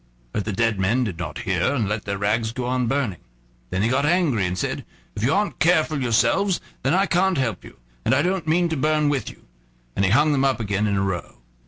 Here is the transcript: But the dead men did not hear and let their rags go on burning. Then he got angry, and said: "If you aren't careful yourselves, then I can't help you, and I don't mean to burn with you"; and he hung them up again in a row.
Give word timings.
But 0.31 0.45
the 0.45 0.51
dead 0.51 0.79
men 0.79 1.03
did 1.03 1.19
not 1.19 1.37
hear 1.45 1.75
and 1.75 1.87
let 1.87 2.05
their 2.05 2.17
rags 2.17 2.51
go 2.53 2.65
on 2.65 2.87
burning. 2.87 3.19
Then 3.69 3.83
he 3.83 3.87
got 3.87 4.03
angry, 4.03 4.47
and 4.47 4.57
said: 4.57 4.83
"If 5.15 5.21
you 5.23 5.31
aren't 5.31 5.59
careful 5.59 6.01
yourselves, 6.01 6.59
then 6.81 6.95
I 6.95 7.05
can't 7.05 7.37
help 7.37 7.63
you, 7.63 7.77
and 8.03 8.15
I 8.15 8.23
don't 8.23 8.47
mean 8.47 8.67
to 8.69 8.75
burn 8.75 9.09
with 9.09 9.29
you"; 9.29 9.43
and 9.95 10.03
he 10.03 10.09
hung 10.09 10.31
them 10.31 10.43
up 10.43 10.59
again 10.59 10.87
in 10.87 10.97
a 10.97 11.03
row. 11.03 11.35